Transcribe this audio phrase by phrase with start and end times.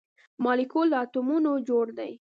[0.43, 2.11] مالیکول له اتومونو جوړ دی